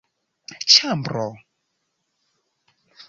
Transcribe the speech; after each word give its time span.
ĉambro 0.75 1.27